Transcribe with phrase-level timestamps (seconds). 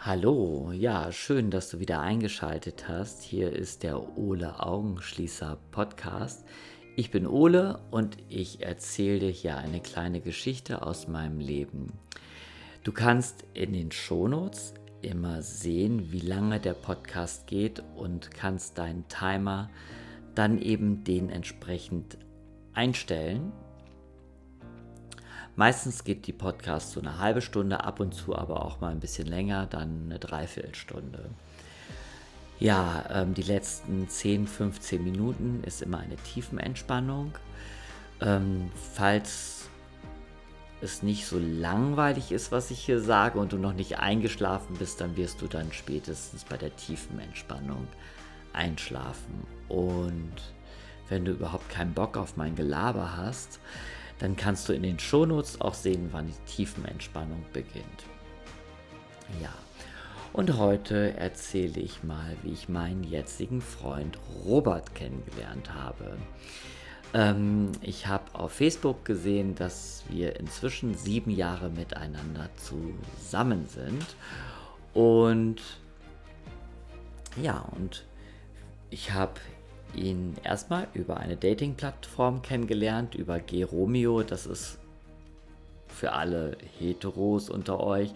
[0.00, 3.24] Hallo, ja, schön, dass du wieder eingeschaltet hast.
[3.24, 6.46] Hier ist der Ole Augenschließer Podcast.
[6.94, 11.92] Ich bin Ole und ich erzähle dir hier eine kleine Geschichte aus meinem Leben.
[12.84, 14.72] Du kannst in den Shownotes
[15.02, 19.68] immer sehen, wie lange der Podcast geht und kannst deinen Timer
[20.36, 22.18] dann eben dementsprechend
[22.72, 23.50] einstellen.
[25.58, 29.00] Meistens geht die Podcast so eine halbe Stunde, ab und zu aber auch mal ein
[29.00, 31.30] bisschen länger, dann eine Dreiviertelstunde.
[32.60, 37.32] Ja, ähm, die letzten 10, 15 Minuten ist immer eine Tiefenentspannung.
[38.20, 39.68] Ähm, falls
[40.80, 45.00] es nicht so langweilig ist, was ich hier sage und du noch nicht eingeschlafen bist,
[45.00, 47.88] dann wirst du dann spätestens bei der tiefen Entspannung
[48.52, 49.42] einschlafen.
[49.68, 50.34] Und
[51.08, 53.58] wenn du überhaupt keinen Bock auf mein Gelaber hast,
[54.18, 58.04] dann kannst du in den Shownotes auch sehen, wann die Tiefenentspannung beginnt.
[59.42, 59.52] Ja,
[60.32, 66.16] und heute erzähle ich mal, wie ich meinen jetzigen Freund Robert kennengelernt habe.
[67.14, 74.06] Ähm, ich habe auf Facebook gesehen, dass wir inzwischen sieben Jahre miteinander zusammen sind.
[74.94, 75.62] Und
[77.42, 78.04] ja, und
[78.90, 79.40] ich habe
[79.94, 84.22] ihn erstmal über eine Dating-Plattform kennengelernt, über Geromeo.
[84.22, 84.78] Das ist
[85.88, 88.12] für alle Heteros unter euch.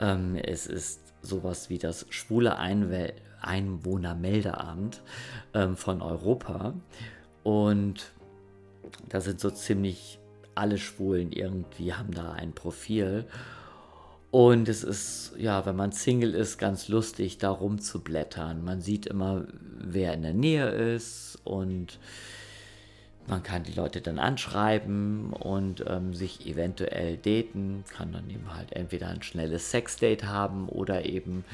[0.00, 5.02] Ähm, es ist sowas wie das schwule Einwel Einwohnermeldeamt
[5.52, 6.74] ähm, von Europa.
[7.42, 8.12] Und
[9.08, 10.18] da sind so ziemlich
[10.54, 13.26] alle Schwulen irgendwie, haben da ein Profil.
[14.34, 18.64] Und es ist, ja, wenn man Single ist, ganz lustig, da rumzublättern.
[18.64, 19.46] Man sieht immer,
[19.78, 22.00] wer in der Nähe ist und
[23.28, 28.72] man kann die Leute dann anschreiben und ähm, sich eventuell daten, kann dann eben halt
[28.72, 31.44] entweder ein schnelles Sexdate haben oder eben,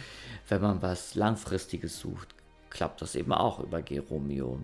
[0.49, 2.29] wenn man was Langfristiges sucht,
[2.71, 4.59] klappt das eben auch über Geromeo.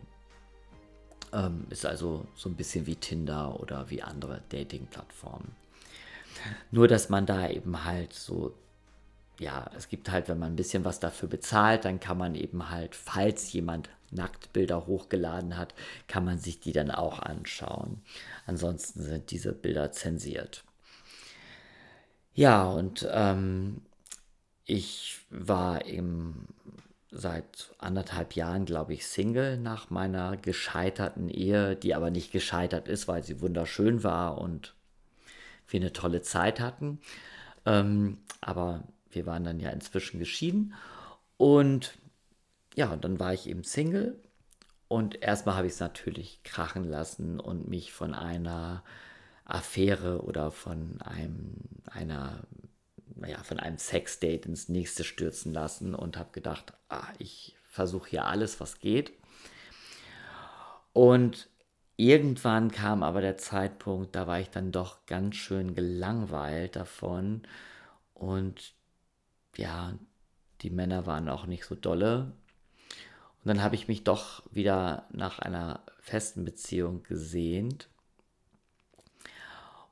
[1.34, 5.65] Ähm, ist also so ein bisschen wie Tinder oder wie andere Dating-Plattformen.
[6.70, 8.54] Nur, dass man da eben halt so,
[9.38, 12.70] ja, es gibt halt, wenn man ein bisschen was dafür bezahlt, dann kann man eben
[12.70, 15.74] halt, falls jemand Nacktbilder hochgeladen hat,
[16.06, 18.02] kann man sich die dann auch anschauen.
[18.46, 20.64] Ansonsten sind diese Bilder zensiert.
[22.34, 23.82] Ja, und ähm,
[24.64, 26.48] ich war eben
[27.10, 33.08] seit anderthalb Jahren, glaube ich, Single nach meiner gescheiterten Ehe, die aber nicht gescheitert ist,
[33.08, 34.75] weil sie wunderschön war und
[35.68, 37.00] wir eine tolle Zeit hatten.
[37.64, 40.74] Ähm, aber wir waren dann ja inzwischen geschieden.
[41.36, 41.94] Und
[42.74, 44.18] ja, dann war ich eben Single.
[44.88, 48.84] Und erstmal habe ich es natürlich krachen lassen und mich von einer
[49.44, 51.54] Affäre oder von einem,
[51.86, 52.44] einer,
[53.14, 58.26] naja, von einem Sexdate ins nächste stürzen lassen und habe gedacht, ah, ich versuche hier
[58.26, 59.12] alles, was geht.
[60.92, 61.48] Und
[61.96, 67.42] Irgendwann kam aber der Zeitpunkt, da war ich dann doch ganz schön gelangweilt davon.
[68.12, 68.74] Und
[69.56, 69.94] ja,
[70.60, 72.32] die Männer waren auch nicht so dolle.
[73.44, 77.88] Und dann habe ich mich doch wieder nach einer festen Beziehung gesehnt.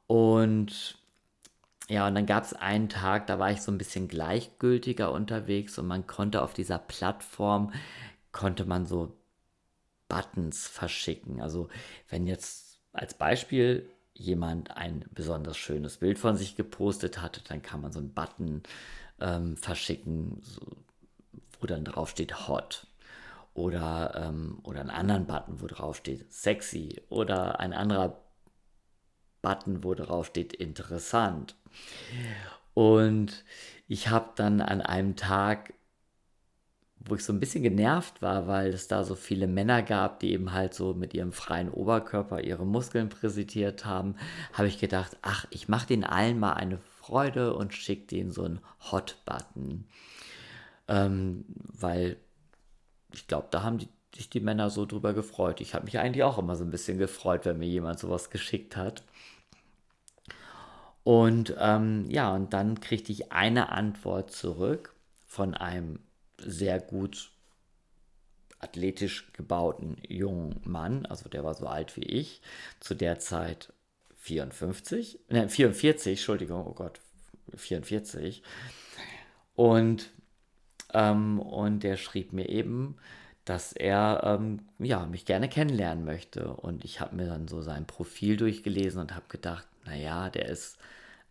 [0.07, 0.99] Und
[1.89, 5.79] ja, und dann gab es einen Tag, da war ich so ein bisschen gleichgültiger unterwegs
[5.79, 7.73] und man konnte auf dieser Plattform,
[8.33, 9.17] konnte man so
[10.09, 11.41] Buttons verschicken.
[11.41, 11.69] Also
[12.09, 17.81] wenn jetzt als Beispiel jemand ein besonders schönes Bild von sich gepostet hat, dann kann
[17.81, 18.63] man so einen Button
[19.21, 20.61] ähm, verschicken, so,
[21.61, 22.87] wo dann drauf steht Hot.
[23.55, 27.03] Oder, ähm, oder einen anderen Button, wo drauf steht Sexy.
[27.09, 28.21] Oder ein anderer
[29.43, 31.57] Button, wo drauf steht Interessant.
[32.75, 33.45] Und
[33.87, 35.75] ich habe dann an einem Tag
[37.07, 40.33] wo ich so ein bisschen genervt war, weil es da so viele Männer gab, die
[40.33, 44.17] eben halt so mit ihrem freien Oberkörper ihre Muskeln präsentiert haben,
[44.53, 48.45] habe ich gedacht, ach, ich mache den allen mal eine Freude und schicke denen so
[48.45, 48.61] einen
[48.91, 49.87] Hot-Button.
[50.89, 52.17] Ähm, weil
[53.13, 55.61] ich glaube, da haben die, sich die Männer so drüber gefreut.
[55.61, 58.77] Ich habe mich eigentlich auch immer so ein bisschen gefreut, wenn mir jemand sowas geschickt
[58.77, 59.03] hat.
[61.03, 64.95] Und ähm, ja, und dann kriegte ich eine Antwort zurück
[65.27, 65.99] von einem
[66.45, 67.31] sehr gut
[68.59, 72.41] athletisch gebauten jungen Mann, also der war so alt wie ich,
[72.81, 73.73] zu der Zeit
[74.17, 77.01] 54, ne, 44, Entschuldigung, oh Gott,
[77.55, 78.43] 44.
[79.55, 80.11] Und,
[80.95, 82.97] ähm, und der schrieb mir eben,
[83.45, 86.55] dass er ähm, ja, mich gerne kennenlernen möchte.
[86.55, 90.79] Und ich habe mir dann so sein Profil durchgelesen und habe gedacht, naja, der ist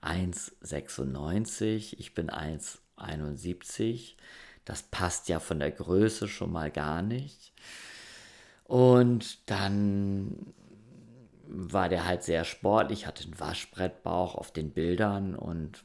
[0.04, 4.14] 1,96, ich bin 1,80 1,71.
[4.66, 7.54] Das passt ja von der Größe schon mal gar nicht.
[8.64, 10.54] Und dann
[11.46, 15.84] war der halt sehr sportlich, hatte einen Waschbrettbauch auf den Bildern und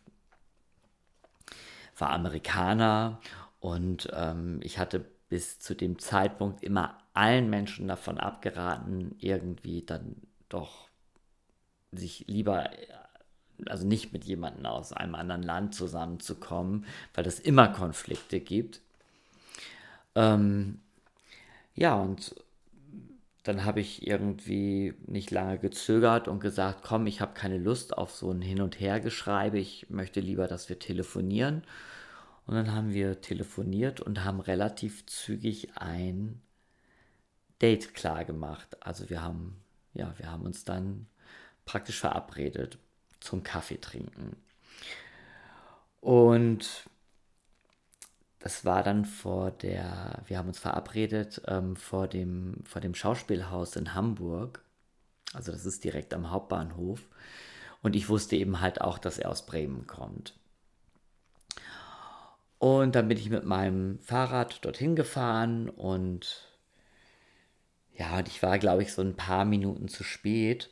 [1.97, 3.21] war Amerikaner.
[3.61, 10.17] Und ähm, ich hatte bis zu dem Zeitpunkt immer allen Menschen davon abgeraten, irgendwie dann
[10.49, 10.89] doch
[11.93, 12.71] sich lieber,
[13.67, 16.85] also nicht mit jemandem aus einem anderen Land zusammenzukommen,
[17.15, 18.81] weil es immer Konflikte gibt.
[20.15, 20.81] Ähm,
[21.75, 22.35] ja, und
[23.45, 28.15] dann habe ich irgendwie nicht lange gezögert und gesagt, komm, ich habe keine Lust auf
[28.15, 31.63] so ein Hin- und Hergeschreibe, ich möchte lieber, dass wir telefonieren.
[32.47, 36.41] Und dann haben wir telefoniert und haben relativ zügig ein
[37.61, 38.77] Date klar gemacht.
[38.81, 39.63] Also wir haben,
[39.93, 41.07] ja, wir haben uns dann
[41.65, 42.79] praktisch verabredet
[43.21, 44.37] zum Kaffee trinken.
[46.01, 46.89] Und
[48.39, 53.77] das war dann vor der, wir haben uns verabredet ähm, vor, dem, vor dem Schauspielhaus
[53.77, 54.63] in Hamburg.
[55.35, 57.01] Also das ist direkt am Hauptbahnhof.
[57.83, 60.35] Und ich wusste eben halt auch, dass er aus Bremen kommt.
[62.59, 66.49] Und dann bin ich mit meinem Fahrrad dorthin gefahren und
[67.95, 70.71] ja, und ich war, glaube ich, so ein paar Minuten zu spät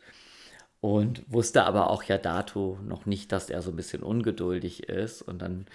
[0.86, 5.20] und wusste aber auch ja dato noch nicht, dass er so ein bisschen ungeduldig ist.
[5.20, 5.66] Und dann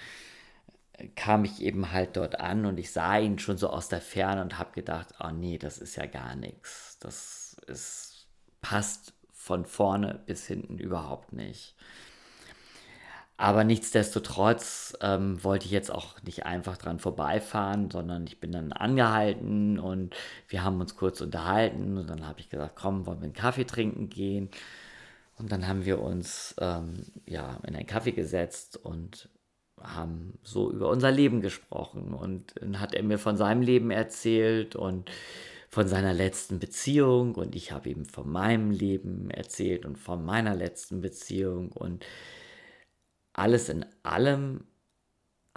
[1.17, 4.41] kam ich eben halt dort an und ich sah ihn schon so aus der Ferne
[4.41, 6.97] und habe gedacht, oh nee, das ist ja gar nichts.
[7.01, 8.25] Das ist,
[8.61, 11.75] passt von vorne bis hinten überhaupt nicht.
[13.35, 18.71] Aber nichtsdestotrotz ähm, wollte ich jetzt auch nicht einfach dran vorbeifahren, sondern ich bin dann
[18.71, 20.15] angehalten und
[20.47, 23.65] wir haben uns kurz unterhalten und dann habe ich gesagt, komm, wollen wir einen Kaffee
[23.65, 24.49] trinken gehen?
[25.41, 29.27] Und dann haben wir uns ähm, ja in einen Kaffee gesetzt und
[29.81, 32.13] haben so über unser Leben gesprochen.
[32.13, 35.09] Und dann hat er mir von seinem Leben erzählt und
[35.69, 37.33] von seiner letzten Beziehung.
[37.33, 41.71] Und ich habe ihm von meinem Leben erzählt und von meiner letzten Beziehung.
[41.71, 42.05] Und
[43.33, 44.65] alles in allem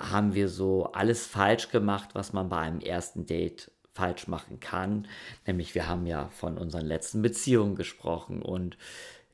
[0.01, 5.07] haben wir so alles falsch gemacht, was man bei einem ersten Date falsch machen kann.
[5.47, 8.79] Nämlich wir haben ja von unseren letzten Beziehungen gesprochen und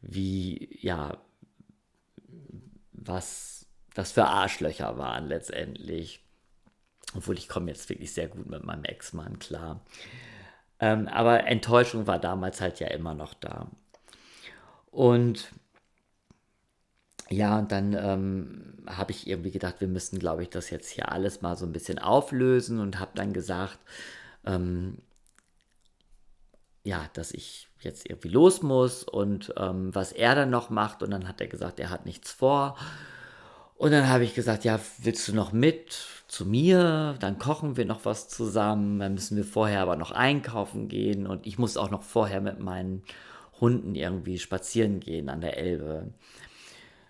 [0.00, 1.18] wie, ja,
[2.92, 6.24] was das für Arschlöcher waren letztendlich.
[7.14, 9.84] Obwohl ich komme jetzt wirklich sehr gut mit meinem Ex-Mann klar.
[10.78, 13.68] Ähm, aber Enttäuschung war damals halt ja immer noch da.
[14.90, 15.52] Und
[17.28, 21.12] ja, und dann ähm, habe ich irgendwie gedacht, wir müssten, glaube ich, das jetzt hier
[21.12, 23.78] alles mal so ein bisschen auflösen und habe dann gesagt,
[24.44, 24.98] ähm,
[26.82, 31.02] ja, dass ich jetzt irgendwie los muss und ähm, was er dann noch macht.
[31.02, 32.76] Und dann hat er gesagt, er hat nichts vor.
[33.76, 37.16] Und dann habe ich gesagt, ja, willst du noch mit zu mir?
[37.20, 38.98] Dann kochen wir noch was zusammen.
[38.98, 41.26] Dann müssen wir vorher aber noch einkaufen gehen.
[41.26, 43.02] Und ich muss auch noch vorher mit meinen
[43.60, 46.12] Hunden irgendwie spazieren gehen an der Elbe.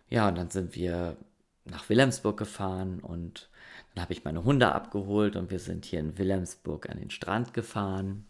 [0.09, 1.17] Ja, und dann sind wir
[1.65, 3.49] nach Wilhelmsburg gefahren und
[3.95, 7.55] dann habe ich meine Hunde abgeholt und wir sind hier in Wilhelmsburg an den Strand
[7.55, 8.27] gefahren.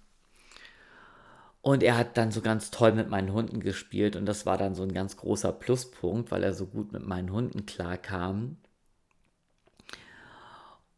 [1.63, 4.75] Und er hat dann so ganz toll mit meinen Hunden gespielt und das war dann
[4.75, 8.57] so ein ganz großer Pluspunkt, weil er so gut mit meinen Hunden klarkam.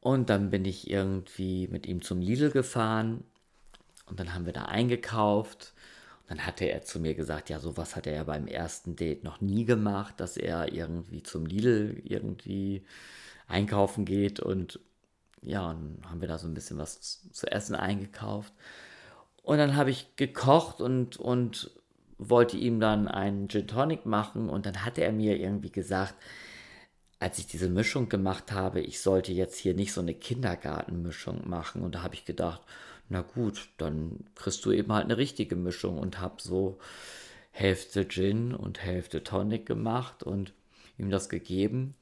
[0.00, 3.24] Und dann bin ich irgendwie mit ihm zum Lidl gefahren
[4.06, 5.74] und dann haben wir da eingekauft
[6.32, 9.42] dann hatte er zu mir gesagt, ja, sowas hat er ja beim ersten Date noch
[9.42, 12.86] nie gemacht, dass er irgendwie zum Lidl irgendwie
[13.48, 14.80] einkaufen geht und
[15.42, 18.54] ja, und haben wir da so ein bisschen was zu essen eingekauft.
[19.42, 21.70] Und dann habe ich gekocht und, und
[22.18, 26.14] wollte ihm dann einen Gin Tonic machen und dann hatte er mir irgendwie gesagt,
[27.22, 31.82] als ich diese Mischung gemacht habe, ich sollte jetzt hier nicht so eine Kindergartenmischung machen.
[31.82, 32.62] Und da habe ich gedacht,
[33.08, 36.78] na gut, dann kriegst du eben halt eine richtige Mischung und hab so
[37.52, 40.52] Hälfte Gin und Hälfte Tonic gemacht und
[40.98, 41.94] ihm das gegeben.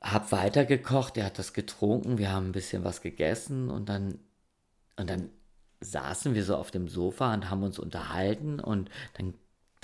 [0.00, 4.20] Hab weitergekocht, er hat das getrunken, wir haben ein bisschen was gegessen und dann,
[4.96, 5.30] und dann
[5.80, 9.34] saßen wir so auf dem Sofa und haben uns unterhalten und dann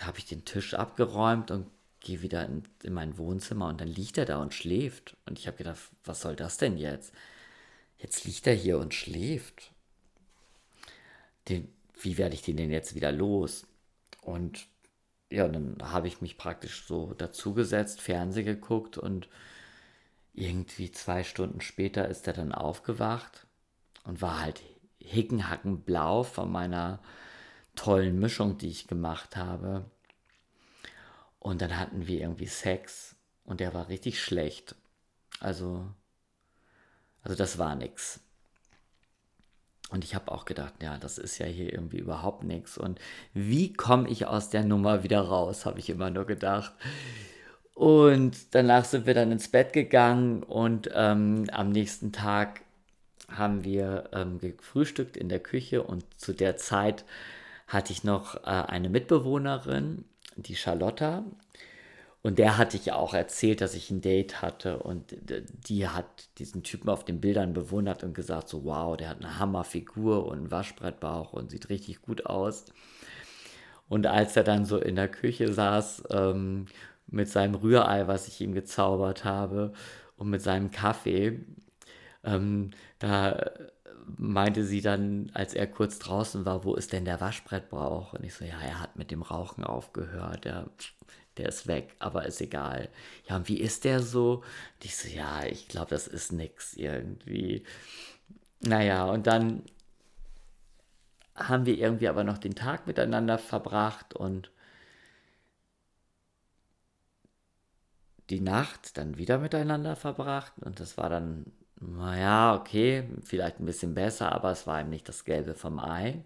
[0.00, 1.66] habe ich den Tisch abgeräumt und
[2.00, 5.16] gehe wieder in, in, mein Wohnzimmer und dann liegt er da und schläft.
[5.26, 7.12] Und ich habe gedacht, was soll das denn jetzt?
[7.98, 9.72] Jetzt liegt er hier und schläft.
[11.48, 13.66] Den, wie werde ich den denn jetzt wieder los?
[14.22, 14.66] Und
[15.30, 19.28] ja, dann habe ich mich praktisch so dazugesetzt, Fernsehen geguckt und
[20.32, 23.46] irgendwie zwei Stunden später ist er dann aufgewacht
[24.04, 24.62] und war halt
[25.00, 27.00] hickenhackenblau von meiner
[27.74, 29.84] tollen Mischung, die ich gemacht habe.
[31.38, 34.74] Und dann hatten wir irgendwie Sex und der war richtig schlecht.
[35.40, 35.86] Also,
[37.22, 38.20] also das war nix.
[39.90, 42.78] Und ich habe auch gedacht, ja, das ist ja hier irgendwie überhaupt nichts.
[42.78, 43.00] Und
[43.34, 46.72] wie komme ich aus der Nummer wieder raus, habe ich immer nur gedacht.
[47.74, 52.60] Und danach sind wir dann ins Bett gegangen und ähm, am nächsten Tag
[53.30, 57.04] haben wir ähm, gefrühstückt in der Küche und zu der Zeit
[57.66, 60.04] hatte ich noch äh, eine Mitbewohnerin,
[60.36, 61.24] die Charlotta.
[62.22, 65.16] Und der hatte ich auch erzählt, dass ich ein Date hatte und
[65.66, 69.38] die hat diesen Typen auf den Bildern bewundert und gesagt so, wow, der hat eine
[69.38, 72.66] Hammerfigur und einen Waschbrettbauch und sieht richtig gut aus.
[73.88, 76.66] Und als er dann so in der Küche saß ähm,
[77.06, 79.72] mit seinem Rührei, was ich ihm gezaubert habe,
[80.20, 81.40] und mit seinem Kaffee.
[82.24, 83.50] Ähm, da
[84.16, 88.12] meinte sie dann, als er kurz draußen war, wo ist denn der Waschbrettbrauch?
[88.14, 90.66] Und ich so, ja, er hat mit dem Rauchen aufgehört, der,
[91.36, 92.88] der ist weg, aber ist egal.
[93.28, 94.36] Ja, und wie ist der so?
[94.36, 97.64] Und ich so, ja, ich glaube, das ist nix irgendwie.
[98.60, 99.62] Naja, und dann
[101.34, 104.50] haben wir irgendwie aber noch den Tag miteinander verbracht und
[108.30, 111.46] die Nacht dann wieder miteinander verbracht und das war dann,
[111.80, 116.22] naja, okay, vielleicht ein bisschen besser, aber es war eben nicht das Gelbe vom Ei.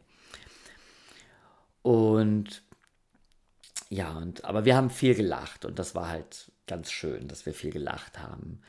[1.82, 2.62] Und
[3.90, 7.54] ja, und aber wir haben viel gelacht und das war halt ganz schön, dass wir
[7.54, 8.62] viel gelacht haben.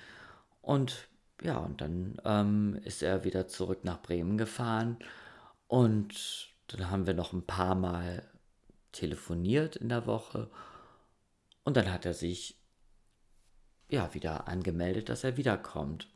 [0.61, 1.07] Und
[1.41, 4.97] ja, und dann ähm, ist er wieder zurück nach Bremen gefahren
[5.67, 8.23] und dann haben wir noch ein paar Mal
[8.91, 10.49] telefoniert in der Woche
[11.63, 12.57] und dann hat er sich
[13.89, 16.07] ja, wieder angemeldet, dass er wiederkommt.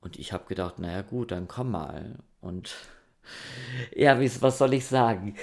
[0.00, 2.18] Und ich habe gedacht, naja gut, dann komm mal.
[2.40, 2.74] Und
[3.96, 5.36] ja, was soll ich sagen?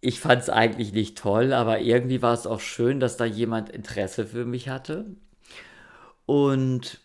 [0.00, 3.70] Ich fand es eigentlich nicht toll, aber irgendwie war es auch schön, dass da jemand
[3.70, 5.16] Interesse für mich hatte.
[6.26, 7.00] Und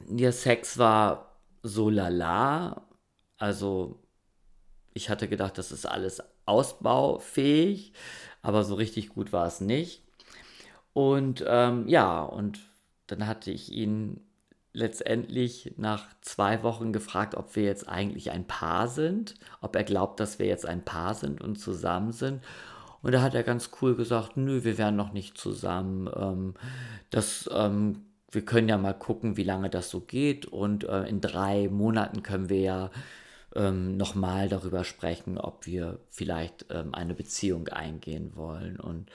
[0.00, 2.86] der Sex war so lala.
[3.38, 4.02] Also
[4.94, 7.92] ich hatte gedacht, das ist alles ausbaufähig,
[8.42, 10.02] aber so richtig gut war es nicht.
[10.92, 12.60] Und ähm, ja, und
[13.06, 14.25] dann hatte ich ihn
[14.76, 20.20] letztendlich nach zwei Wochen gefragt, ob wir jetzt eigentlich ein Paar sind, ob er glaubt,
[20.20, 22.42] dass wir jetzt ein Paar sind und zusammen sind.
[23.02, 26.10] Und da hat er ganz cool gesagt, nö, wir wären noch nicht zusammen.
[26.14, 26.54] Ähm,
[27.08, 30.44] das, ähm, wir können ja mal gucken, wie lange das so geht.
[30.44, 32.90] Und äh, in drei Monaten können wir ja
[33.54, 38.78] ähm, nochmal darüber sprechen, ob wir vielleicht ähm, eine Beziehung eingehen wollen.
[38.78, 39.10] Und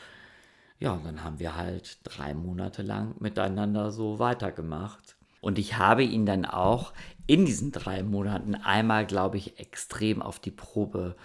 [0.79, 5.17] ja, dann haben wir halt drei Monate lang miteinander so weitergemacht.
[5.41, 6.93] Und ich habe ihn dann auch
[7.27, 11.15] in diesen drei Monaten einmal, glaube ich, extrem auf die Probe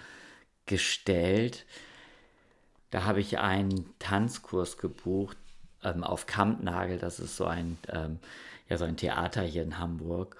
[0.65, 1.65] gestellt.
[2.89, 5.37] Da habe ich einen Tanzkurs gebucht
[5.83, 6.97] ähm, auf Kampnagel.
[6.97, 8.19] Das ist so ein, ähm,
[8.69, 10.37] ja, so ein Theater hier in Hamburg.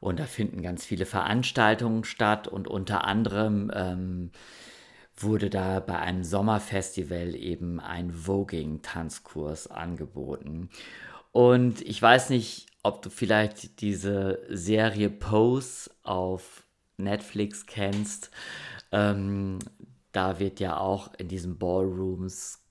[0.00, 4.30] Und da finden ganz viele Veranstaltungen statt und unter anderem ähm,
[5.16, 10.70] wurde da bei einem Sommerfestival eben ein Voging-Tanzkurs angeboten.
[11.32, 16.64] Und ich weiß nicht, ob du vielleicht diese Serie Pose auf
[16.96, 18.30] Netflix kennst.
[18.92, 19.58] Ähm,
[20.12, 22.62] da wird ja auch in diesen Ballrooms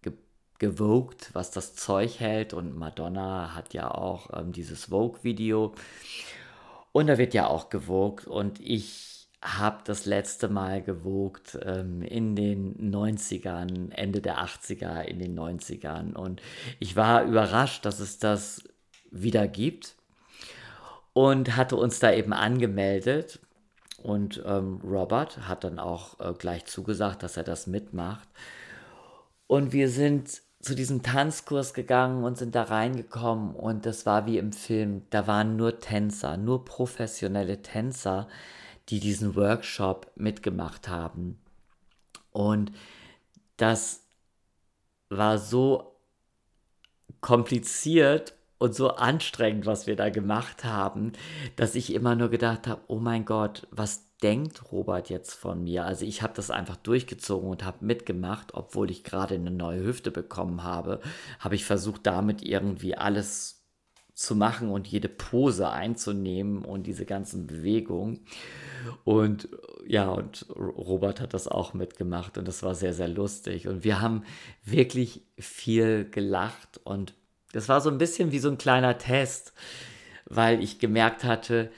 [0.00, 0.12] ge
[0.58, 2.54] gewogt, was das Zeug hält.
[2.54, 5.74] Und Madonna hat ja auch ähm, dieses Vogue-Video.
[6.92, 8.26] Und da wird ja auch gewogt.
[8.26, 15.18] Und ich habe das letzte Mal gewogt ähm, in den 90ern, Ende der 80er, in
[15.18, 16.14] den 90ern.
[16.14, 16.40] Und
[16.78, 18.62] ich war überrascht, dass es das
[19.12, 19.94] wieder gibt
[21.12, 23.38] und hatte uns da eben angemeldet.
[24.02, 28.28] Und ähm, Robert hat dann auch äh, gleich zugesagt, dass er das mitmacht.
[29.46, 34.38] Und wir sind zu diesem Tanzkurs gegangen und sind da reingekommen und das war wie
[34.38, 35.02] im Film.
[35.10, 38.28] Da waren nur Tänzer, nur professionelle Tänzer
[38.88, 41.38] die diesen Workshop mitgemacht haben.
[42.30, 42.72] Und
[43.56, 44.02] das
[45.08, 45.96] war so
[47.20, 51.12] kompliziert und so anstrengend, was wir da gemacht haben,
[51.56, 55.84] dass ich immer nur gedacht habe, oh mein Gott, was denkt Robert jetzt von mir?
[55.84, 60.12] Also ich habe das einfach durchgezogen und habe mitgemacht, obwohl ich gerade eine neue Hüfte
[60.12, 61.00] bekommen habe,
[61.40, 63.64] habe ich versucht, damit irgendwie alles
[64.14, 68.20] zu machen und jede Pose einzunehmen und diese ganzen Bewegungen.
[69.02, 69.48] Und
[69.88, 73.66] ja, und Robert hat das auch mitgemacht und das war sehr, sehr lustig.
[73.66, 74.22] Und wir haben
[74.62, 77.14] wirklich viel gelacht und
[77.52, 79.52] das war so ein bisschen wie so ein kleiner Test,
[80.26, 81.70] weil ich gemerkt hatte,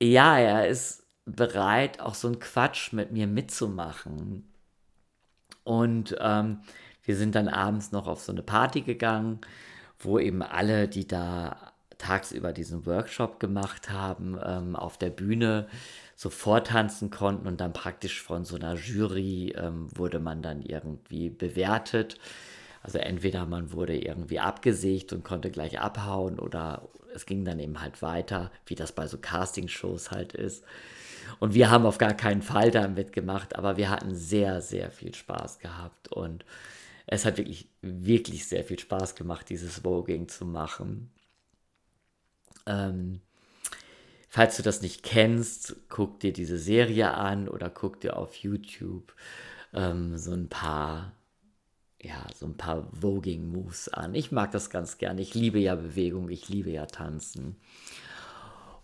[0.00, 4.52] ja, er ist bereit, auch so einen Quatsch mit mir mitzumachen.
[5.64, 6.60] Und ähm,
[7.02, 9.40] wir sind dann abends noch auf so eine Party gegangen
[9.98, 11.56] wo eben alle, die da
[11.98, 15.66] tagsüber diesen Workshop gemacht haben, ähm, auf der Bühne
[16.14, 21.30] so vortanzen konnten und dann praktisch von so einer Jury ähm, wurde man dann irgendwie
[21.30, 22.18] bewertet.
[22.86, 27.80] Also entweder man wurde irgendwie abgesägt und konnte gleich abhauen oder es ging dann eben
[27.80, 30.62] halt weiter, wie das bei so Castingshows halt ist.
[31.40, 35.16] Und wir haben auf gar keinen Fall da mitgemacht, aber wir hatten sehr, sehr viel
[35.16, 36.44] Spaß gehabt und
[37.08, 41.10] es hat wirklich, wirklich sehr viel Spaß gemacht, dieses Voging zu machen.
[42.66, 43.20] Ähm,
[44.28, 49.12] falls du das nicht kennst, guck dir diese Serie an oder guck dir auf YouTube
[49.74, 51.15] ähm, so ein paar,
[52.06, 54.14] ja, so ein paar Voging-Moves an.
[54.14, 55.20] Ich mag das ganz gerne.
[55.20, 57.56] Ich liebe ja Bewegung, ich liebe ja Tanzen.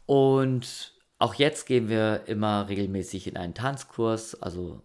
[0.06, 4.40] Und auch jetzt gehen wir immer regelmäßig in einen Tanzkurs.
[4.42, 4.82] Also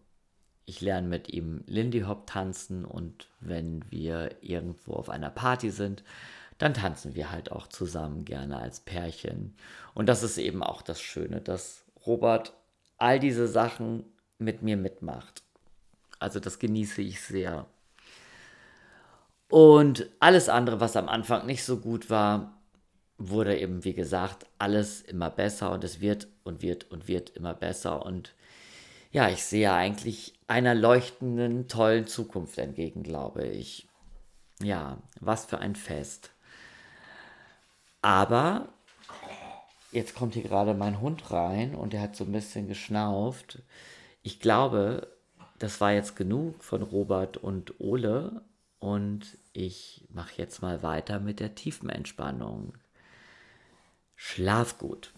[0.66, 6.04] ich lerne mit ihm Lindy Hop tanzen und wenn wir irgendwo auf einer Party sind,
[6.58, 9.56] dann tanzen wir halt auch zusammen gerne als Pärchen.
[9.94, 12.54] Und das ist eben auch das Schöne, dass Robert
[12.98, 14.04] all diese Sachen
[14.38, 15.44] mit mir mitmacht.
[16.20, 17.68] Also das genieße ich sehr.
[19.50, 22.58] Und alles andere, was am Anfang nicht so gut war,
[23.18, 27.54] wurde eben, wie gesagt, alles immer besser und es wird und wird und wird immer
[27.54, 28.06] besser.
[28.06, 28.34] Und
[29.12, 33.88] ja, ich sehe eigentlich einer leuchtenden, tollen Zukunft entgegen, glaube ich.
[34.62, 36.32] Ja, was für ein Fest.
[38.02, 38.70] Aber
[39.92, 43.60] jetzt kommt hier gerade mein Hund rein und der hat so ein bisschen geschnauft.
[44.24, 45.08] Ich glaube,
[45.58, 48.42] das war jetzt genug von Robert und Ole
[48.80, 52.78] und ich mache jetzt mal weiter mit der Tiefenentspannung.
[54.16, 55.14] Schlaf gut.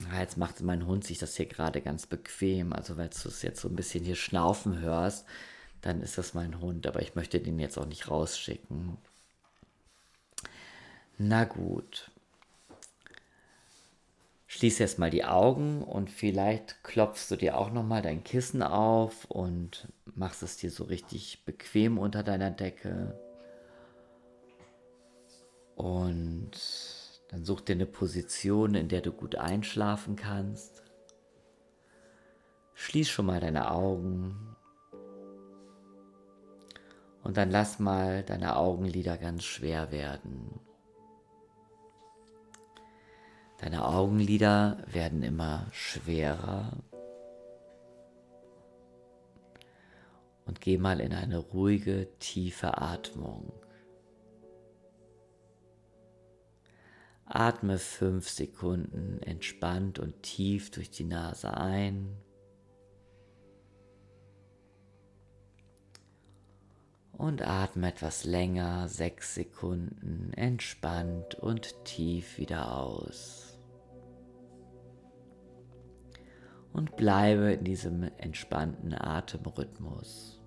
[0.00, 2.72] Ja, jetzt macht mein Hund sich das hier gerade ganz bequem.
[2.72, 5.26] Also, weil du es jetzt so ein bisschen hier schnaufen hörst,
[5.80, 6.86] dann ist das mein Hund.
[6.86, 8.98] Aber ich möchte den jetzt auch nicht rausschicken.
[11.18, 12.10] Na gut.
[14.56, 19.26] Schließ jetzt mal die Augen und vielleicht klopfst du dir auch nochmal dein Kissen auf
[19.26, 23.20] und machst es dir so richtig bequem unter deiner Decke.
[25.74, 26.52] Und
[27.28, 30.82] dann such dir eine Position, in der du gut einschlafen kannst.
[32.72, 34.56] Schließ schon mal deine Augen.
[37.22, 40.65] Und dann lass mal deine Augenlider ganz schwer werden.
[43.58, 46.72] Deine Augenlider werden immer schwerer.
[50.44, 53.52] Und geh mal in eine ruhige, tiefe Atmung.
[57.24, 62.16] Atme fünf Sekunden entspannt und tief durch die Nase ein.
[67.12, 73.45] Und atme etwas länger, sechs Sekunden entspannt und tief wieder aus.
[76.76, 80.42] Und bleibe in diesem entspannten Atemrhythmus.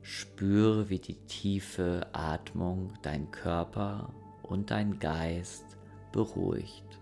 [0.00, 5.76] Spüre, wie die tiefe Atmung dein Körper und dein Geist
[6.12, 7.00] beruhigt.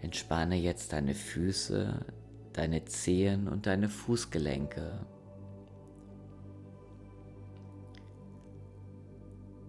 [0.00, 2.04] Entspanne jetzt deine Füße,
[2.52, 5.06] deine Zehen und deine Fußgelenke.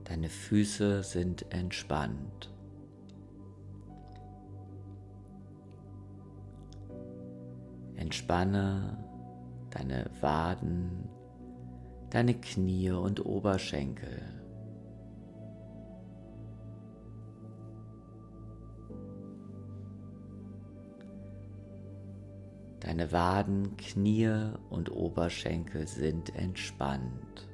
[0.03, 2.49] Deine Füße sind entspannt.
[7.95, 8.97] Entspanne
[9.73, 11.09] deine Waden,
[12.09, 14.42] deine Knie und Oberschenkel.
[22.83, 27.47] Deine Waden, Knie und Oberschenkel sind entspannt.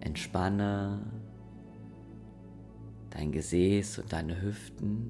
[0.00, 1.00] Entspanne
[3.10, 5.08] dein Gesäß und deine Hüften.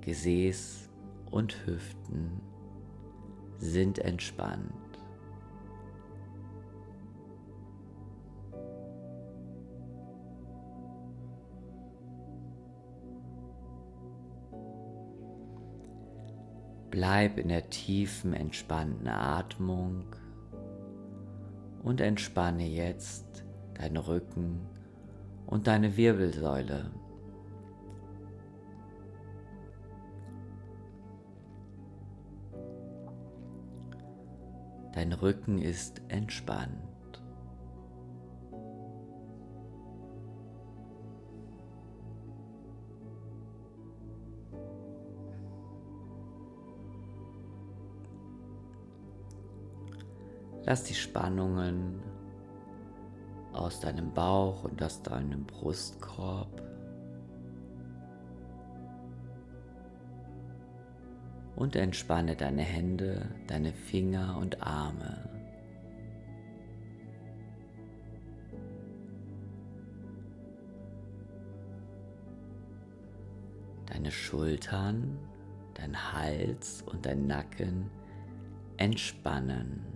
[0.00, 0.88] Gesäß
[1.32, 2.40] und Hüften
[3.58, 4.85] sind entspannt.
[16.96, 20.06] Bleib in der tiefen, entspannten Atmung
[21.82, 24.66] und entspanne jetzt deinen Rücken
[25.44, 26.90] und deine Wirbelsäule.
[34.94, 36.95] Dein Rücken ist entspannt.
[50.68, 52.02] Lass die Spannungen
[53.52, 56.60] aus deinem Bauch und aus deinem Brustkorb
[61.54, 65.30] und entspanne deine Hände, deine Finger und Arme.
[73.86, 75.16] Deine Schultern,
[75.74, 77.88] dein Hals und dein Nacken
[78.78, 79.95] entspannen.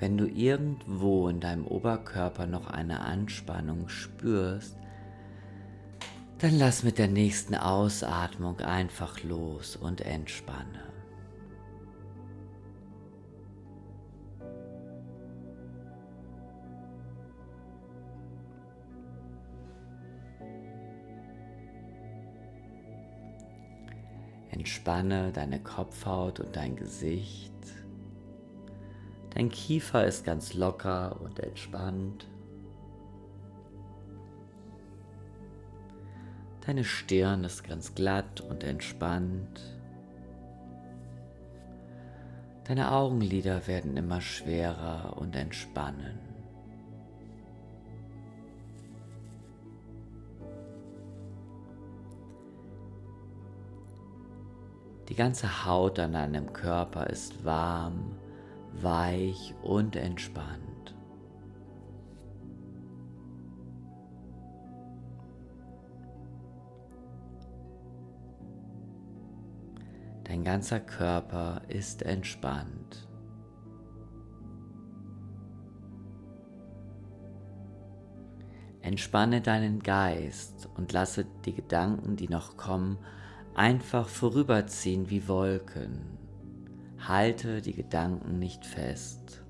[0.00, 4.76] Wenn du irgendwo in deinem Oberkörper noch eine Anspannung spürst,
[6.38, 10.82] dann lass mit der nächsten Ausatmung einfach los und entspanne.
[24.50, 27.52] Entspanne deine Kopfhaut und dein Gesicht.
[29.34, 32.28] Dein Kiefer ist ganz locker und entspannt.
[36.64, 39.60] Deine Stirn ist ganz glatt und entspannt.
[42.62, 46.18] Deine Augenlider werden immer schwerer und entspannen.
[55.08, 58.16] Die ganze Haut an deinem Körper ist warm
[58.82, 60.94] weich und entspannt.
[70.24, 73.08] Dein ganzer Körper ist entspannt.
[78.80, 82.98] Entspanne deinen Geist und lasse die Gedanken, die noch kommen,
[83.54, 86.23] einfach vorüberziehen wie Wolken.
[87.06, 89.44] Halte die Gedanken nicht fest.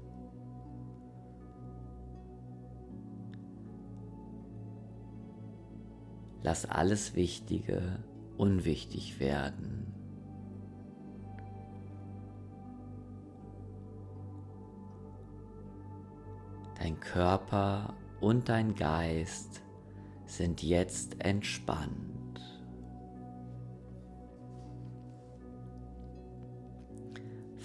[6.43, 8.03] Lass alles Wichtige
[8.37, 9.95] unwichtig werden.
[16.79, 19.62] Dein Körper und dein Geist
[20.27, 22.13] sind jetzt entspannt.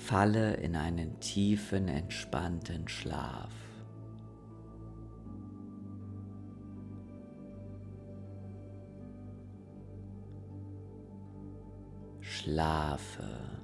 [0.10, 3.54] Falle in einen tiefen, entspannten Schlaf.
[12.22, 13.59] Schlafe.